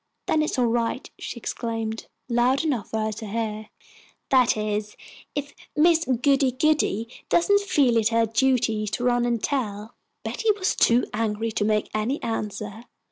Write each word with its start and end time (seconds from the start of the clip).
"Then 0.25 0.41
it 0.41 0.45
is 0.49 0.57
all 0.57 0.65
right," 0.65 1.07
she 1.19 1.37
exclaimed, 1.37 2.07
loud 2.27 2.63
enough 2.63 2.89
for 2.89 2.97
her 3.01 3.11
to 3.11 3.27
hear, 3.27 3.69
"that 4.29 4.57
is, 4.57 4.95
if 5.35 5.53
Miss 5.75 6.05
Goody 6.05 6.51
goody 6.53 7.07
doesn't 7.29 7.61
feel 7.61 7.97
it 7.97 8.07
her 8.09 8.25
duty 8.25 8.87
to 8.87 9.03
run 9.03 9.25
and 9.25 9.43
tell." 9.43 9.93
Betty 10.23 10.49
was 10.57 10.75
too 10.75 11.05
angry 11.13 11.51
to 11.51 11.63
make 11.65 11.91
any 11.93 12.19
answer. 12.23 12.85